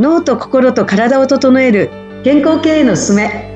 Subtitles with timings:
[0.00, 1.90] 脳と心と体を整える
[2.24, 3.52] 健康経営のすすめ。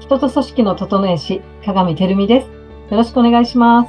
[0.00, 2.48] 人と組織の整え師鏡照美です。
[2.90, 3.88] よろしくお願いします。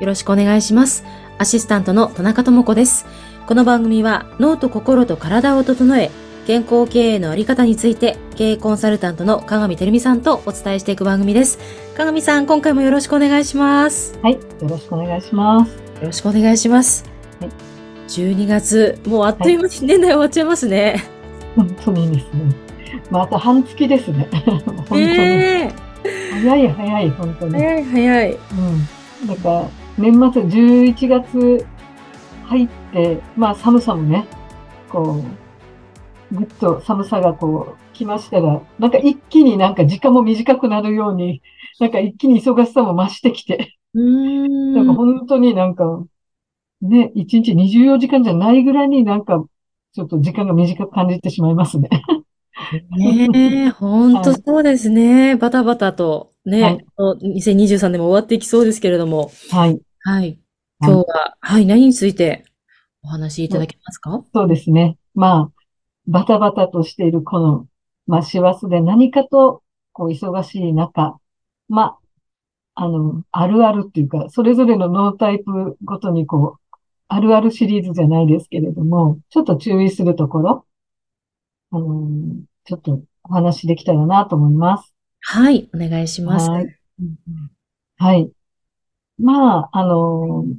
[0.00, 1.04] よろしくお願いします。
[1.38, 3.06] アシスタントの田中智子です。
[3.48, 6.12] この番組は脳と心と体を整え
[6.46, 11.58] 健康経営のあり方について経営コンサルタントの鏡照美さんとお伝えしていく番組です。
[11.96, 14.16] 鏡さん今回もよろしくお願いします。
[14.22, 15.72] はいよろしくお願いします。
[16.02, 17.11] よろしくお願いします
[18.12, 21.02] 12月、もうあっという間に年内終わっちゃいますね。
[21.56, 22.54] 本当にですね。
[23.10, 24.28] また半月ですね。
[24.44, 25.02] 本当に。
[25.02, 27.54] えー、早い早い、本当に。
[27.54, 28.32] 早い早い。
[28.32, 29.26] うん。
[29.26, 31.66] だから、年末11月
[32.44, 34.26] 入って、まあ寒さもね、
[34.90, 35.22] こ
[36.30, 41.40] う、ぐっと寒さがこう、来ましたら、なんか一気になんか時間も短くなるように、
[41.80, 43.78] なんか一気に忙しさも増してきて。
[43.94, 44.74] うん。
[44.74, 45.84] なんか本当になんか、
[46.82, 49.44] ね、1日24時間じゃないぐらいになんか、
[49.94, 51.88] ちょっと時間が短く感じてしまいますね。
[52.90, 53.28] ね
[53.66, 55.28] え、本当そうですね。
[55.28, 56.86] はい、バタバタと、ね、はい、
[57.38, 59.30] 2023年も終わっていきそうですけれども。
[59.50, 59.80] はい。
[60.00, 60.38] はい。
[60.80, 62.44] 今日は、はい、何について
[63.04, 64.24] お話しいただけますか？
[64.34, 64.98] そうですね。
[65.14, 65.62] まあ、
[66.06, 67.66] バタバタとしているこの、
[68.06, 71.16] まあ、師走で何かと、こう、忙しい中、
[71.68, 71.96] ま
[72.74, 76.61] あ、あの、あるあるっていうか、それぞれのノータイプごとにこう、
[77.14, 80.66] あるあるシリーズじゃないですけれども、ちょっと注意するところ、
[81.70, 84.94] あのー、ちょっとお話できたらなと思います。
[85.20, 86.48] はい、お願いします。
[86.48, 86.78] はい。
[87.98, 88.32] はい。
[89.18, 90.54] まあ、あのー、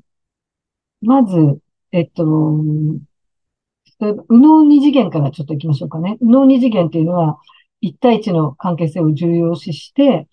[1.02, 1.60] まず、
[1.92, 2.23] えっと、
[4.00, 6.17] 例えば、右脳二次元からちょっと行きましょうかね。
[6.22, 7.40] 右脳二次元っていうのは、
[7.82, 10.28] 一対一の関係性を重要視して、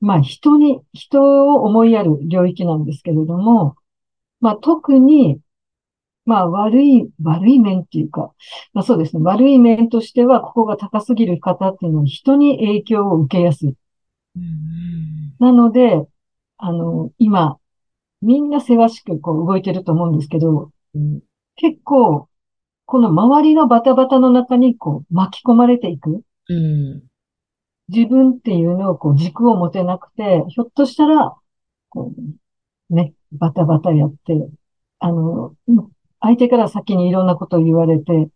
[0.00, 3.76] まあ、人に、人を思いやる領域なんですけれども、
[4.40, 5.40] まあ、特に、
[6.26, 8.32] まあ、悪い、悪い面っていうか、
[8.74, 9.22] まあそうですね。
[9.22, 13.74] 悪い面としては、ここが高すぎる方っていうのは人に影響を受けやすい。
[15.38, 16.06] なので、
[16.58, 17.58] あの、今、
[18.22, 21.20] みんなせわしくこう動いてると思うんですけど、うん、
[21.54, 22.28] 結構、
[22.86, 26.22] この周りのバタバタの中にこう巻き込まれていく。
[26.48, 27.02] うん、
[27.88, 31.36] 自分っていうのをこう軸を持てなくて、ひょっとしたら、
[31.88, 32.12] こ
[32.90, 34.34] う、ね、バタバタやって、
[34.98, 35.54] あの、
[36.20, 38.28] 相手から先にいろんなことを言われて、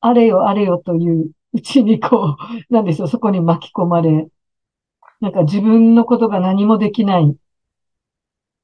[0.00, 2.36] あれよあれよといううちにこう、
[2.72, 4.28] なんですよ、そこに巻き込まれ、
[5.20, 7.36] なんか自分のことが何もできない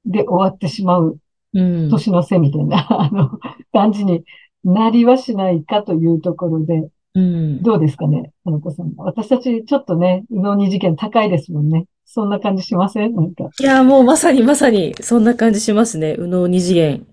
[0.05, 1.19] で終わってしまう、
[1.53, 3.39] 年の瀬みたいな、 あの、
[3.73, 4.25] 感じに
[4.65, 8.93] なりはしないかというところで、うん、どうですかね、あの子さん。
[8.97, 11.87] 私たちちょっとね、右脳二次元高いですもんね。
[12.05, 13.15] そんな感じしません？
[13.15, 13.49] なんか。
[13.59, 16.17] いや、もうまさにまさに、そんな感じしますね。
[16.19, 17.07] 右脳二次元。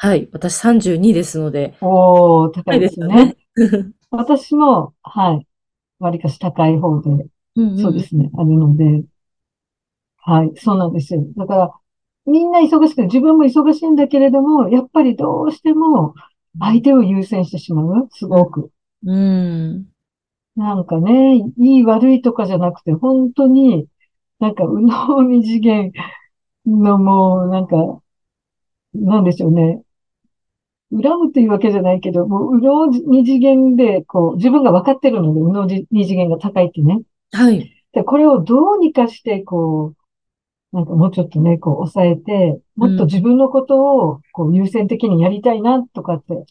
[0.00, 0.28] はい。
[0.32, 1.74] 私32ですので。
[1.80, 3.36] おー、高いですね。
[4.12, 5.46] 私も、はい。
[5.98, 7.26] 割かし高い方で、
[7.56, 9.04] うんうん、そうですね、あるので。
[10.18, 10.52] はい。
[10.56, 11.24] そうなんですよ。
[11.36, 11.72] だから、
[12.26, 16.14] みんな忙しくて、自分も忙しいんだけれども、やっぱりどうしても、
[16.60, 18.08] 相手を優先してしまう。
[18.12, 18.70] すごく。
[19.04, 19.88] うん。
[20.54, 23.88] なんかね、いい悪いとかじゃなくて、本当に、
[24.38, 25.92] なんか、うの二次元
[26.66, 27.76] のもう、なんか、
[28.94, 29.82] なんでしょうね。
[30.90, 37.02] 恨むというわけじゃないけど、もう、うの二次元で、こう、自分が分かってるので、うの二次元が高いってね。
[37.32, 37.70] はい。
[37.92, 39.94] で、これをどうにかして、こ
[40.72, 46.44] う、なんかもうちょっとね、こう、抑えて、もっと自分のことを、こう、優先的にやりたいな、とかって、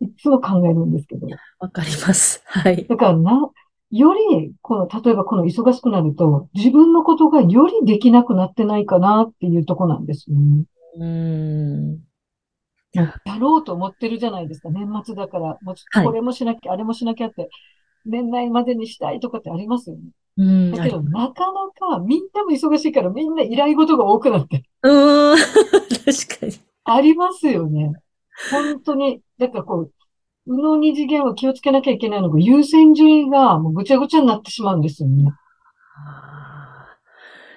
[0.00, 1.26] いつも考えるんですけど。
[1.58, 2.42] わかります。
[2.46, 2.84] はい。
[2.86, 3.50] だからな、
[3.90, 10.64] より、この、例えばこの忙しくなると、自分のことがよりできなくなってないかなっていうとこなんですよね。
[10.98, 11.98] うん。
[13.24, 14.70] やろうと思ってるじゃないですか。
[14.70, 17.50] 年末だから、もうこれもしなきゃ、はい、あれもしなきゃって、
[18.06, 20.02] 年内までにしたいとかってありますよね。
[20.36, 24.64] うん、だけど、なかなか、みんなも忙しいから、みんな依頼事が多くなって。
[24.82, 25.36] うん、
[26.04, 26.52] 確かに。
[26.84, 27.92] ありますよね。
[28.50, 29.22] 本当に。
[29.38, 29.92] だからこう、
[30.46, 35.32] 右脳二次元は気をつけなきゃいけないのが、優先順位がもうぐちゃぐちゃになってしまうんですよね。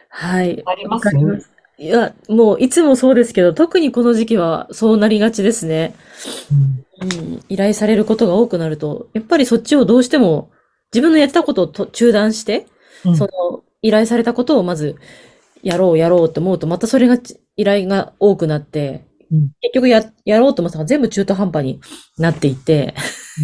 [0.10, 0.64] はい。
[0.66, 1.10] あります
[1.80, 5.94] いや、もういつもそうですけど、特にこの時期はそうなりがちですね。
[7.02, 10.50] うん、うん、依頼されることが多くなると、やっぱりそっちをどうしても
[10.92, 12.66] 自分のやったことをと中断して、
[13.06, 14.96] うん、その依頼されたことをまず
[15.62, 17.18] やろうやろうと思うと、またそれが
[17.56, 19.06] 依頼が多くなって、
[19.62, 21.80] 結局や、やろうと思ったら全部中途半端に
[22.18, 22.96] なっていて、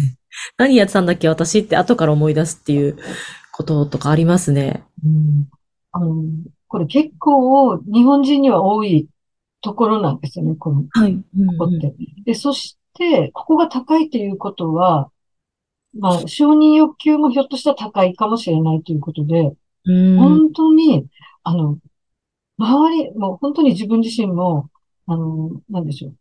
[0.58, 2.96] 何やってたんだっけ私って後から思い出すっていう
[3.52, 4.82] こととかありますね。
[5.04, 5.48] うん、
[5.92, 6.24] あの
[6.74, 9.06] これ結構日本人には多い
[9.60, 11.12] ところなんですよね、この、はい。
[11.12, 11.94] うんここって。
[12.24, 15.08] で、そして、ここが高いっていうことは、
[15.96, 19.52] まあ、承認欲求もひょっとしたら高いかもしれないということで、
[19.84, 20.18] うん。
[20.18, 21.06] 本当に、
[21.44, 21.78] あの、
[22.58, 24.68] 周り、もう本当に自分自身も、
[25.06, 26.16] あの、なんでしょう。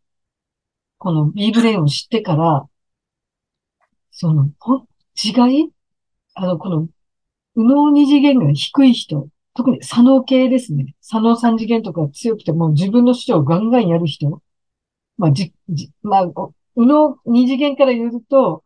[0.99, 2.69] この B ブレインを知ってから、
[4.11, 4.51] その、
[5.15, 5.71] 違い
[6.35, 6.87] あの、この、
[7.55, 10.95] 右脳二次元が低い人、特に左脳系ですね。
[11.01, 14.41] 左脳三次元とか強くてもう自分の主張をガンガンやる人。
[15.17, 18.63] まあ、じ、じ、まあ、お右脳二次元から言うと、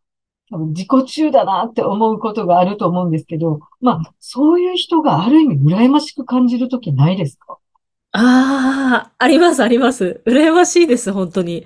[0.49, 7.57] 多分自己中だなって思うことがあると思うんですけど、まあ、そういう人がある意味羨ましく感じるときないですか？
[8.13, 10.23] ああ、あります、あります。
[10.25, 11.65] 羨ましいです、本当に。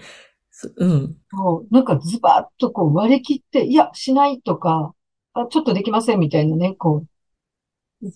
[0.50, 1.16] すうん。
[1.30, 4.96] そう、なんかズバッとこう割り切って、いや、しないとか、
[5.34, 7.08] あ、ちょっとできませんみたいなね、こう、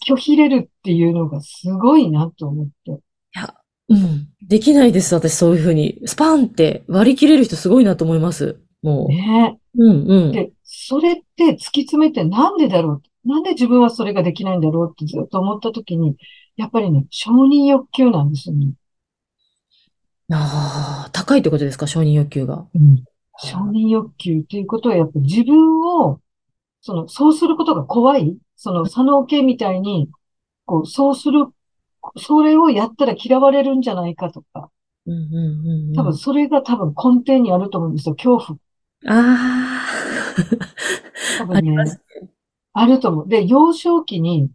[0.08, 2.92] 拒否れるっていうのがすごいなと思って。
[2.92, 2.96] い
[3.34, 3.54] や、
[3.90, 4.28] うん。
[4.48, 6.02] できないです、私、そういうふうに。
[6.06, 8.60] スパンって割り切れる人すごいなと思います。
[8.82, 9.84] もねう。
[9.86, 10.32] うん、うん。
[10.32, 13.28] で、それって突き詰めてなんでだろう？
[13.28, 16.16] なんで自分はそれができないんだろうってずっと思ったときに、
[16.58, 18.74] やっぱりね、承認欲求なんですよね。
[20.32, 22.66] ああ、高いってことですか、承認欲求が。
[22.74, 23.04] うん。
[23.40, 26.20] 承認欲求っていうことは、やっぱ自分を、
[26.82, 30.10] その、そうすることが怖い、その、左脳系みたいに、
[30.66, 31.46] こう、そうする、
[32.18, 34.72] それをやったら嫌われるんじゃないかとか、
[35.06, 35.94] うん、うん、うんうん。
[35.94, 38.60] 多分それが多分根底にあると思うんですよ、恐怖。
[39.06, 39.86] ああ、
[41.36, 42.02] あ 多分ねります。、
[42.74, 43.28] あると思う。
[43.28, 44.50] で、幼少期に、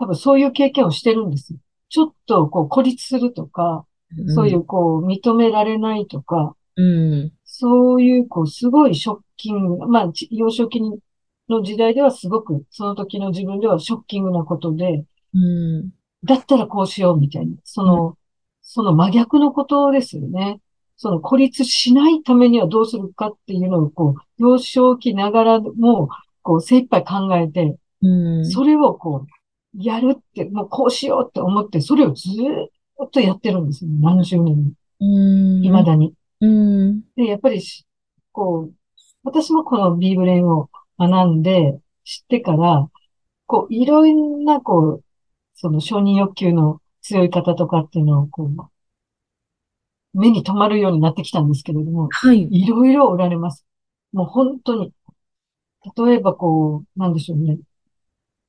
[0.00, 1.60] 多分そういう経験をしてるんですよ。
[1.88, 3.86] ちょっと、こう、孤立するとか、
[4.34, 7.32] そういう、こう、認められないとか、うん。
[7.44, 10.80] そういう、こう、すごいショッキング、まあ、ち幼少期
[11.48, 15.04] の時代ではすごく、その時の自分ではショッキングなことで、
[15.34, 15.90] うん。
[16.24, 18.16] だったらこうしようみたいな、その、
[18.62, 20.60] その真逆のことですよね。
[20.96, 26.08] その孤立しないためにはどうするかっていうのを、こう、幼少期ながらも、
[26.42, 28.46] こう、精一杯考えて、うん。
[28.46, 33.90] それをこう、やるって、もうこうしようって思って、それをずーっとやってるんですよ。
[34.00, 34.70] 何十年も。
[35.00, 35.04] う
[35.60, 35.62] ん。
[35.62, 36.14] 未だに。
[36.40, 37.00] うん。
[37.14, 37.84] で、やっぱりし、
[38.32, 38.74] こう、
[39.22, 42.88] 私もこの B ブレインを学んで、知ってから、
[43.46, 45.04] こう、いろんな、こう、
[45.54, 48.70] その承認欲求の強い方とかっていうのを、こう、
[50.18, 52.48] 目に留まるようになってきたんですけれども、はい。
[52.50, 53.66] いろいろおられます。
[54.12, 54.92] もう本当に。
[55.96, 57.58] 例えばこう、なんでしょうね。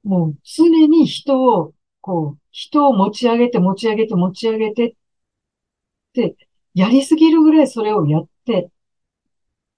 [0.03, 4.93] もう常に人を、こう、人を持ち上げて持ち上げて持ち上げてっ
[6.13, 6.35] て、
[6.73, 8.69] やりすぎるぐらいそれをやって、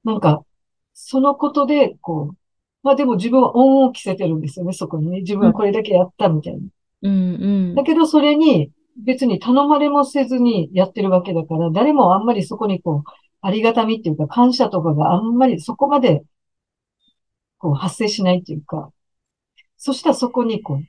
[0.04, 0.46] なんか、
[0.94, 2.38] そのことで、こう、
[2.84, 5.20] まあでも自分は恩を着せてるんですよね、そこにね。
[5.22, 6.60] 自分はこれだけやったみたいな。
[7.02, 7.84] うん、うんだ。
[7.84, 13.10] けどそれに別に頼まれもせずにやってるわけだから、誰もあんまりそこにこう、
[13.42, 16.24] ありがたみっていうか感謝とかがあんまりそこまで
[17.58, 18.92] こう発生しないっていうか、
[19.78, 20.84] そしたらそこにこう、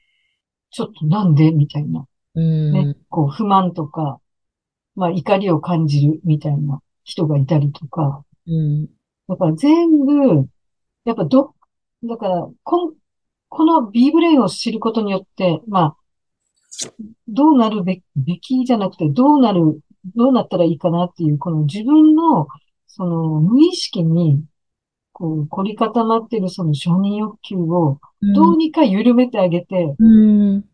[0.71, 2.73] ちょっとなんでみたいな、うん。
[2.73, 4.21] ね、こう不満とか、
[4.95, 8.87] まあ怒りを感じるみたいな人がいたりとか、うん。
[9.29, 10.49] だから全部、
[11.05, 11.55] やっぱど、
[12.05, 12.95] だから、こん、
[13.49, 15.97] この B ブレインを知ることによって、まあ、
[17.29, 19.81] どうなるべ、べきじゃなくて、どうなる、
[20.15, 22.49] どうなったらいいかなっていう、この自分の、
[22.87, 24.45] その、無意識に、
[25.13, 28.01] こう、凝り固まっているその承認欲求を、
[28.35, 30.65] どうにか緩めてあげて、うん。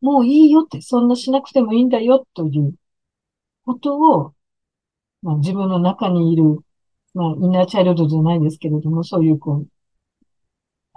[0.00, 2.74] もういいよって、そんなしなくてもいいんだよ、という
[3.64, 4.34] ことを、
[5.22, 6.58] まあ自分の中にいる、
[7.14, 9.66] まあインナーチャイルドじゃないですけれども、そういうこう、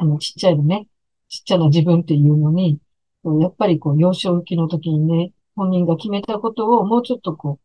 [0.02, 0.88] あの、ちっちゃいね、
[1.30, 2.80] ちっちゃな自分っていうのに、
[3.40, 7.60] やっぱりこう、幼少期の時にね、本人が決めたことをもうちょっとこ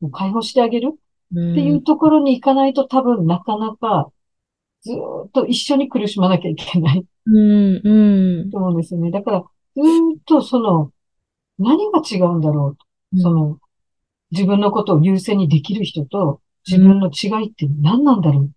[0.00, 0.98] う、もう解放してあげる
[1.32, 1.52] うん。
[1.52, 4.10] っていうところに行かないと多分なかなか、
[4.82, 8.50] ずーっと一緒に苦しまなきゃいけないうん、うん。
[8.50, 9.12] と思うんですよね。
[9.12, 9.44] だから、
[9.76, 10.90] ずーっとその、
[11.58, 12.76] 何が違うんだろう
[13.16, 13.22] と。
[13.22, 13.58] その、
[14.32, 18.50] 自分のことを優先にできる人と、自分の違いって何なんだろう。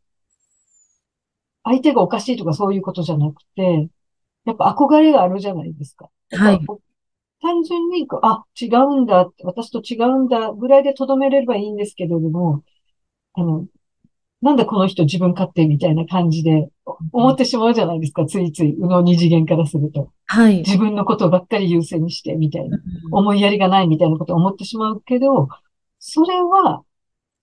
[1.70, 3.90] 相手がおかしいとかそういうことじゃなくて、
[4.46, 6.10] やっぱ憧れがあるじゃないですか。
[6.32, 6.66] はい。
[7.42, 12.64] 単純にあ、違うんだ、私と違うんだぐらいで留めれればいいんですけれども、
[13.34, 13.66] あの、
[14.42, 18.26] なんでこの人自分勝手みたいな感じでお思ってしまうじゃないですか。
[18.26, 20.12] ついつい、右脳二次元からすると。
[20.26, 20.58] はい。
[20.60, 22.80] 自分のことばっかり優先にして、みたいな。
[23.12, 25.50] 思いやりがないみたいなことを思ってしまうけど、
[26.00, 26.84] それは、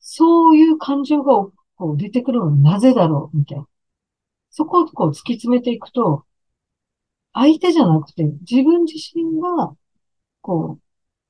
[0.00, 3.66] そういう感情がこう出てくるのはなぜだろうみたいな。
[4.56, 6.24] そこをこう突き詰めていくと、
[7.34, 9.76] 相手じゃなくて自分自身が、
[10.40, 10.78] こ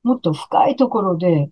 [0.04, 1.50] う、もっと深いところで、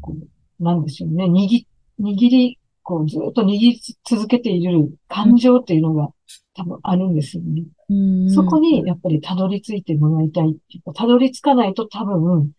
[0.00, 1.24] こうなんでしょうね。
[1.24, 1.66] 握り、
[1.98, 6.10] 握り、こうずっと握り続けている感情っていうのが
[6.54, 7.64] 多分あるんですよね。
[7.88, 12.52] うんそこにやっぱりたどり着いてもらいたいっていうか、たどり着かないと多分、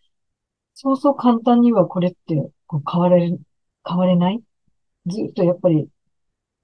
[0.74, 3.40] そうそう簡単にはこれってこう変われる、
[3.88, 4.42] 変われない？
[5.06, 5.88] ずっとやっぱり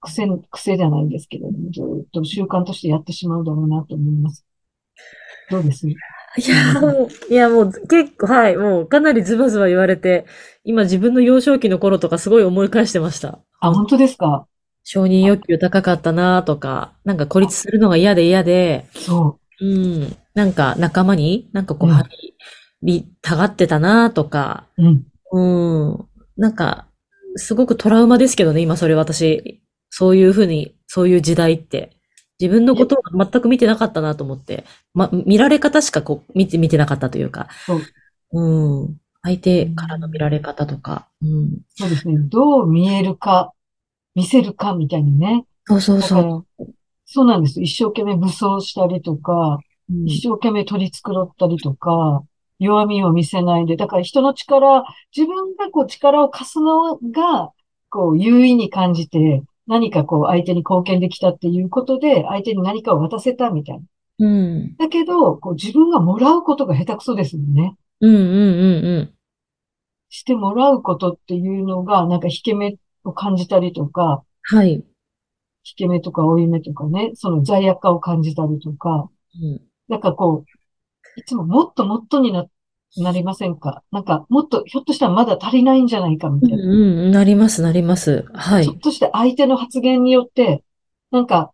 [0.01, 4.45] 癖、癖じゃないんですけれども、ずっと習慣としてやってしまうだろうなと思います。
[5.51, 5.89] どうです？
[5.89, 5.95] い
[6.47, 10.27] や、もう、いや、もう結構、はい、もうかなりズバズバ言われて、
[10.63, 13.41] 今自分の幼少期の頃とかすごい思い返してました。
[13.61, 14.47] あ、本当ですか？
[14.85, 19.65] 承認欲求高かったなとか、なんか孤立するのが嫌で嫌で、そう。
[19.67, 21.95] ん、なんか仲間になんかこうう
[22.83, 24.85] りたがってたなとか、う。
[24.85, 25.07] うん。
[25.33, 26.87] うん、なんか、
[27.37, 31.93] すごくトラウマですけどね、今それ私、そういうふうに、そういう時代って。
[32.41, 34.65] 自分のことを全く見てなかったなと思って、
[34.95, 37.81] ま、見られ方しかこう、見て、見てなかったというか、そう。
[38.33, 41.59] うん、相手からの見られ方とか、うん。
[41.75, 42.17] そうですね。
[42.19, 43.53] どう見えるか、
[44.15, 45.47] 見せるかみたいにね。
[45.67, 46.65] そうそうそら、
[47.07, 47.61] そうなんです。
[47.61, 49.59] 一生懸命武装したりとか、
[49.91, 49.95] う。
[49.95, 52.23] うん一生懸命取り繕ったりとか、
[52.59, 54.85] 弱みを見せないで、だから人の力、
[55.17, 57.53] 自分がこう力を貸すのが、
[57.89, 63.83] こう優位に感じて、何かこう相手に貢献できたっていうことで、相手に何かを渡せたみたいな。
[64.21, 64.77] うん。
[64.77, 67.77] だけど、こう自分がもらうことが下手くそですもんね。
[68.01, 69.15] うんうんうん
[70.11, 74.59] してもらうことっていうのが、なんか引け目を感じたりとか、うん。
[74.59, 74.73] はい。
[74.73, 74.85] 引
[75.77, 79.11] け目とか負い目とかね、その罪悪感を感じたりとか、
[79.43, 82.47] うんなんかこう、いつももっともっとにな、
[82.97, 83.83] なりませんか？
[83.93, 86.57] なんか、もっと、ひょっとしたらまだ足りないんじゃないかみたいな。
[86.57, 86.75] うんう
[87.09, 88.25] ん、なります、なります。
[88.33, 88.65] はい。
[88.65, 90.65] ひょっとして相手の発言によって、
[91.11, 91.53] なんか、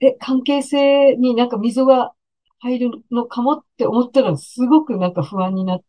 [0.00, 2.12] え、関係性になんか溝が
[2.58, 5.84] 入るのかもって思ったら、すごくなんか不安になって、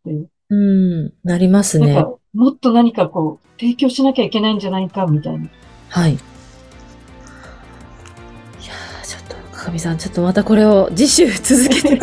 [0.50, 1.94] うん、なりますね。
[1.94, 5.50] なんか、もっと何かこう、提供しなきゃいけないんじゃないかみたいな。
[5.90, 6.12] はい。
[6.12, 12.00] いやーちょっと、かかみさん、ちょっとまたこれを次週続けて。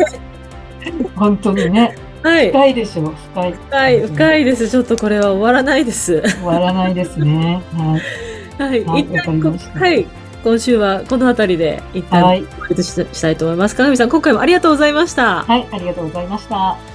[1.15, 2.49] 本当にね、はい。
[2.51, 3.53] 深いでしょ、深い。
[3.53, 4.69] 深い、深いです。
[4.69, 6.21] ちょっとこれは終わらないです。
[6.21, 7.61] 終わらないですね。
[7.77, 8.69] はい。
[8.69, 8.83] はい。
[8.85, 10.05] はい一旦はい。
[10.43, 13.75] 今週はこの辺りで一旦はい終わりとししたいと思います。
[13.75, 15.43] かかみさん、今回もありがとうございました。
[15.43, 16.92] はい、ありがとうございました。